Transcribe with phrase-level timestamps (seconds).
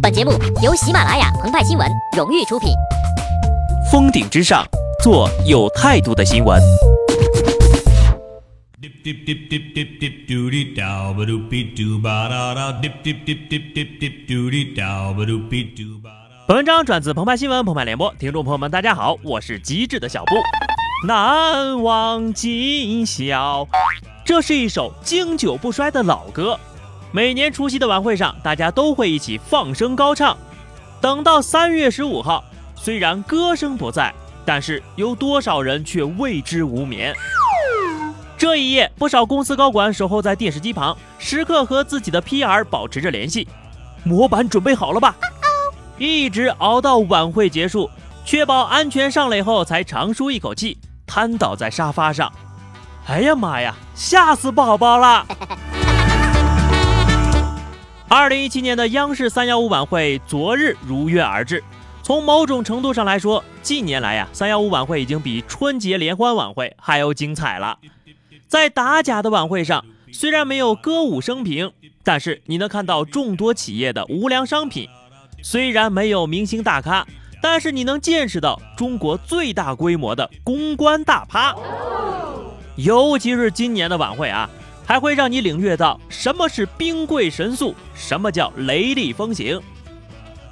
[0.00, 0.32] 本节目
[0.62, 1.86] 由喜马拉雅澎湃新闻
[2.16, 2.70] 荣誉出品。
[3.90, 4.64] 峰顶之上，
[5.02, 6.58] 做有态度的新闻。
[16.46, 20.36] 本文章转自澎湃新闻澎湃联播，听众朋友们，大家好，我是机智的小布。
[21.06, 23.66] 难忘今宵，
[24.24, 26.58] 这是一首经久不衰的老歌。
[27.12, 30.36] 每年除夕的晚会上，大家都会一起放声高唱。
[31.00, 32.44] 等到三月十五号，
[32.76, 37.12] 虽然歌声不在，但是有多少人却为之无眠？
[38.38, 43.48] 这一夜，不少公司高管守候在电视机旁，时刻和自己的 PR 保持着联系。
[44.04, 45.16] 模板准备好了吧？
[45.98, 47.90] 一直熬到晚会结束，
[48.24, 52.32] 确保安全上垒后，才长舒一口气，瘫倒在沙发上。
[53.08, 55.26] 哎呀妈呀，吓死宝宝了！
[58.30, 61.60] 二零一七年的央视三幺五晚会昨日如约而至。
[62.00, 67.76] 从某种程度上来说，近年来呀，三幺五晚会已经比春节联欢晚会还要精彩了。
[68.46, 71.72] 在打假的晚会上，虽然没有歌舞升平，
[72.04, 74.86] 但是你能看到众多企业的无良商品；
[75.42, 77.04] 虽然没有明星大咖，
[77.42, 81.52] 但是你能见识到中国最大规模的公关大趴。
[82.76, 84.48] 尤其是今年的晚会啊，
[84.84, 89.60] 还会让你领略到什么是兵贵神速，什么叫雷厉风行。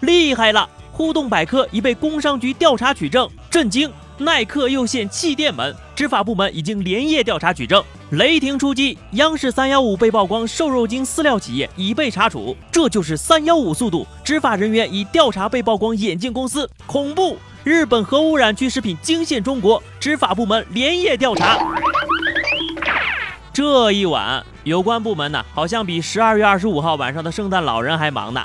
[0.00, 0.68] 厉害了！
[0.92, 3.90] 互动百科已被工商局调查取证，震惊！
[4.16, 7.82] 耐克又现气垫门，执法部门已经连夜调查取证。
[8.10, 14.06] 雷霆出击，央视三幺五被曝光瘦肉精饲料企业已被查处，这就是三幺五速度。
[14.22, 17.36] 执法人员已调查被曝光眼镜公司，恐怖！
[17.64, 21.58] 日本核污染区食品惊现中国，执法部门连夜调查。
[23.54, 28.44] 这一晚，有关部门呢，好像比十二月二十五号晚上的圣诞老人还忙呢。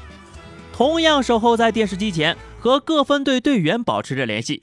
[0.72, 4.62] 同样守候在电视机前，和各分队队员保持着联系。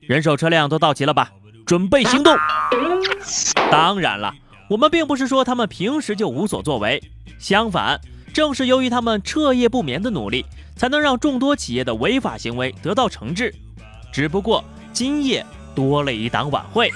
[0.00, 1.30] 人手车辆都到齐了吧？
[1.64, 2.36] 准备行动。
[3.70, 4.34] 当然了，
[4.68, 7.00] 我们并不是说他们平时就无所作为，
[7.38, 8.00] 相反，
[8.34, 13.54] 正是由于他们彻夜不眠的努力，才能让众多企业的违法行为得到惩治。
[14.12, 16.90] 只不过今夜多了一档晚会。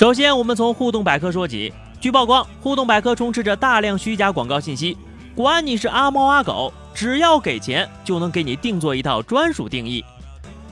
[0.00, 1.70] 首先，我们从互动百科说起。
[2.00, 4.96] 据曝光，互动百科充斥着大量虚假广告信息，
[5.34, 6.72] 管你是阿猫阿狗。
[6.94, 10.02] 只要给钱，就能给你定做一套专属定义。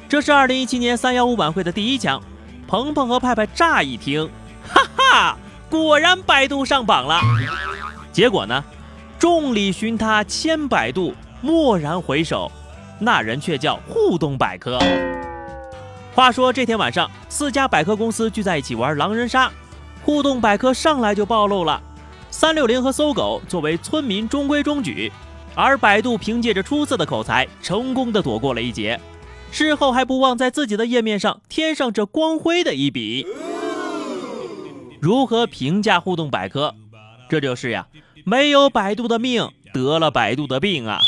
[0.08, 2.18] 这是二零一七年三幺五晚会的第一枪。
[2.66, 4.26] 鹏鹏和派派乍一听，
[4.66, 5.38] 哈哈，
[5.68, 7.20] 果然百度上榜了。
[8.10, 8.64] 结果呢，
[9.18, 11.12] 众里寻他千百度，
[11.42, 12.50] 蓦然回首，
[12.98, 14.78] 那人却叫互动百科。
[16.18, 19.48] 话说这天晚上，四家百科公司聚在一起玩狼人杀，
[20.02, 21.80] 互动百科上来就暴露了。
[22.28, 25.12] 三六零和搜狗作为村民中规中矩。
[25.54, 28.98] 而百度凭借着出色的口才，成功的躲过了一劫。
[29.52, 33.24] 事后还不忘在自己的页面上添上这光辉的一笔。
[35.00, 36.74] 如何评价互动百科？
[37.30, 37.86] 这就是呀，
[38.24, 40.98] 没有百度的命，得了百度的病啊。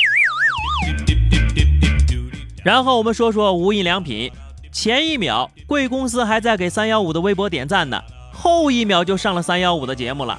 [2.63, 4.31] 然后我们说说无印良品，
[4.73, 8.01] 前一秒贵公司还在给三幺五的微博点赞呢，
[8.33, 10.39] 后一秒就上了三幺五的节目了，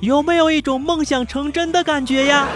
[0.00, 2.46] 有没有一种梦想成真的感觉呀？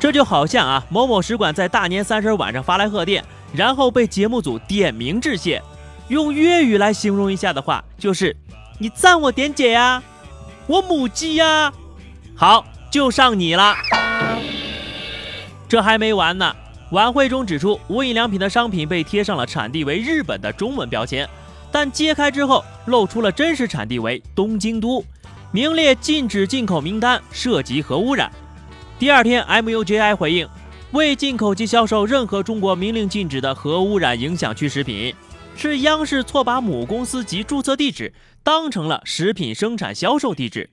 [0.00, 5.62] 这就好像啊，某某使馆在大年三十晚上发来贺电，然后被节目组点名致谢。
[6.08, 8.34] 用粤语来形容一下的话，就是
[8.78, 10.02] 你赞我点姐呀，
[10.66, 11.72] 我母鸡呀。
[12.34, 13.74] 好，就上你了。
[15.68, 16.54] 这还没完呢，
[16.90, 21.28] 晚会中指出，无印良品的商品被贴上了产地为日本的中文标签，
[21.72, 25.04] 但揭开之后露出了真实产地为东京都，
[25.50, 28.30] 名列禁止进口名单，涉及核污染。
[29.00, 30.48] 第二天，MUJI 回应，
[30.92, 35.12] 未进口及销售任何中国明令禁止的核污染影响区食品，
[35.56, 38.14] 是央视错把母公司及注册地址
[38.44, 40.70] 当成了食品生产销售地址，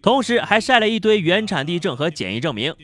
[0.00, 2.74] 同时还晒了一堆原产地证和检疫证明。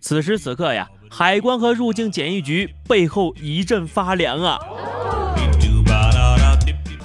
[0.00, 4.58] 此时此刻呀，海关和入境检疫局背后一阵发凉啊！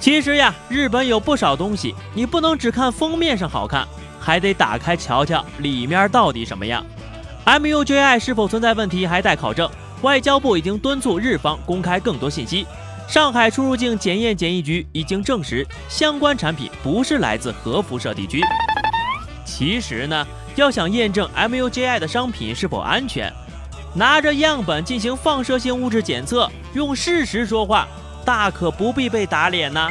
[0.00, 3.86] 其实呀，日本有不少东西，你不能只看封面上好看，
[4.20, 6.84] 还得打开瞧瞧里面到底什么样。
[7.46, 9.70] MUJI 是否存在问题还待考证，
[10.02, 12.66] 外交部已经敦促日方公开更多信息。
[13.08, 18.40] 上海出入境检验检疫局已经证实，相关产品不是来自核辐射地区。
[19.44, 20.26] 其实呢，
[20.56, 23.32] 要想验证 MUJI 的商品是否安全，
[23.94, 27.86] 拿着样本进行放射性物质检测，用事实说话，
[28.24, 29.90] 大可不必被打脸呢。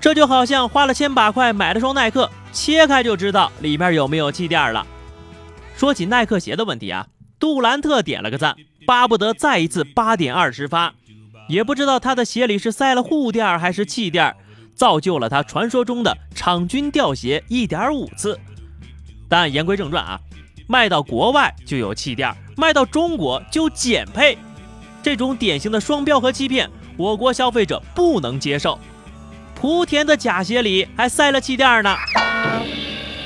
[0.00, 4.86] 这这就好像花了千把块买了双耐克，切开就知道里面有没有气垫了。
[5.74, 7.06] 说起耐克鞋的问题啊，
[7.38, 8.54] 杜兰特点了个赞，
[8.86, 10.92] 巴不得再一次八点二十发。
[11.48, 14.36] 也不知道他的鞋里是塞了护垫还是气垫，
[14.74, 18.38] 造就了他传说中的场均掉鞋一点五次。
[19.30, 20.20] 但言归正传啊，
[20.72, 24.38] 卖到国外就有气垫，卖到中国就减配，
[25.02, 26.66] 这种典型的双标和欺骗，
[26.96, 28.78] 我国消费者不能接受。
[29.60, 31.94] 莆田的假鞋里还塞了气垫呢。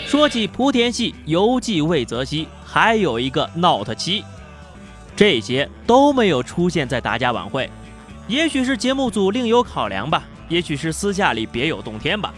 [0.09, 4.25] 说起莆田系，犹记魏则西，还有一个 Note 7，
[5.15, 7.71] 这些都没有出现在大家晚会。
[8.27, 12.35] 也许是节目组另有考量吧，也许是私下里别有洞天吧。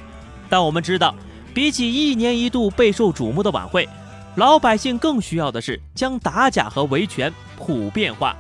[0.51, 1.15] 但我们知道，
[1.55, 3.89] 比起一年一度备受瞩目的晚会，
[4.37, 8.37] 老百姓更需要的是将打假和维权普遍化，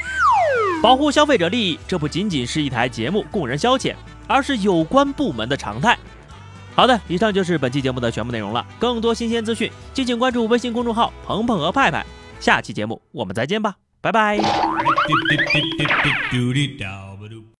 [0.82, 1.78] 保护消费者利益。
[1.88, 3.94] 这不仅仅是一台节目供人消遣。
[4.28, 5.98] 而是有关部门的常态。
[6.74, 8.64] 好的，以上就是本期节目的全部内容了。
[8.78, 12.04] 更多新鲜资讯，敬请关注微信公众号“鹏鹏和派派”。
[12.38, 14.38] 下期节目我们再见吧，拜拜。